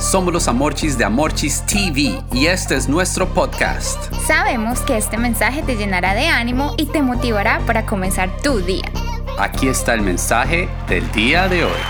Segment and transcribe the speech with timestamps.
[0.00, 4.10] Somos los Amorchis de Amorchis TV y este es nuestro podcast.
[4.26, 8.90] Sabemos que este mensaje te llenará de ánimo y te motivará para comenzar tu día.
[9.38, 11.80] Aquí está el mensaje del día de hoy.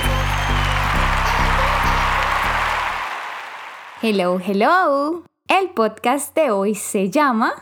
[4.02, 5.22] Hello, hello.
[5.46, 7.52] El podcast de hoy se llama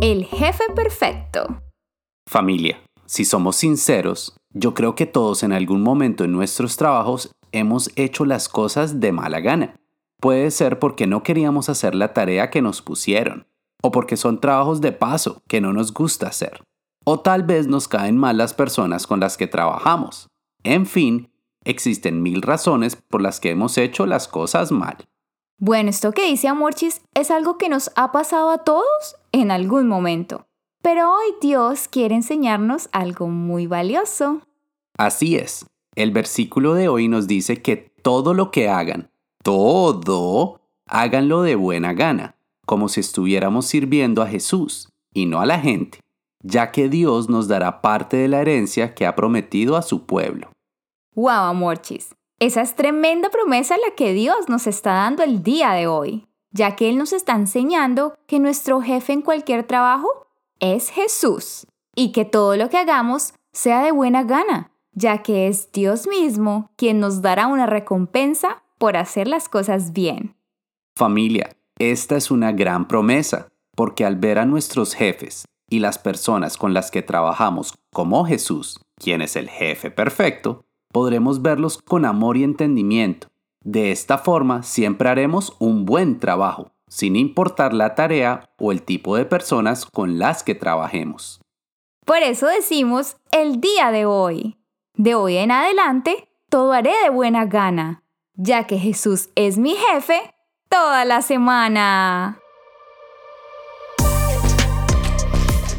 [0.00, 1.60] El jefe perfecto.
[2.26, 7.90] Familia, si somos sinceros, yo creo que todos en algún momento en nuestros trabajos hemos
[7.96, 9.80] hecho las cosas de mala gana.
[10.20, 13.46] Puede ser porque no queríamos hacer la tarea que nos pusieron,
[13.82, 16.62] o porque son trabajos de paso que no nos gusta hacer,
[17.04, 20.28] o tal vez nos caen mal las personas con las que trabajamos.
[20.62, 21.30] En fin,
[21.64, 25.08] existen mil razones por las que hemos hecho las cosas mal.
[25.58, 29.88] Bueno, esto que dice Amorchis es algo que nos ha pasado a todos en algún
[29.88, 30.46] momento.
[30.82, 34.40] Pero hoy Dios quiere enseñarnos algo muy valioso.
[34.96, 35.66] Así es.
[35.94, 39.10] El versículo de hoy nos dice que todo lo que hagan,
[39.42, 45.58] todo, háganlo de buena gana, como si estuviéramos sirviendo a Jesús y no a la
[45.58, 45.98] gente,
[46.42, 50.50] ya que Dios nos dará parte de la herencia que ha prometido a su pueblo.
[51.14, 52.14] ¡Wow, amorchis!
[52.38, 56.76] Esa es tremenda promesa la que Dios nos está dando el día de hoy, ya
[56.76, 60.08] que Él nos está enseñando que nuestro jefe en cualquier trabajo
[60.60, 65.70] es Jesús y que todo lo que hagamos sea de buena gana, ya que es
[65.72, 70.36] Dios mismo quien nos dará una recompensa por hacer las cosas bien.
[70.96, 76.56] Familia, esta es una gran promesa, porque al ver a nuestros jefes y las personas
[76.56, 82.36] con las que trabajamos como Jesús, quien es el jefe perfecto, podremos verlos con amor
[82.36, 83.28] y entendimiento.
[83.62, 89.16] De esta forma siempre haremos un buen trabajo, sin importar la tarea o el tipo
[89.16, 91.40] de personas con las que trabajemos.
[92.04, 94.56] Por eso decimos el día de hoy.
[95.02, 98.02] De hoy en adelante, todo haré de buena gana,
[98.34, 100.34] ya que Jesús es mi jefe
[100.68, 102.38] toda la semana.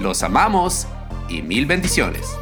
[0.00, 0.86] Los amamos
[1.28, 2.38] y mil bendiciones.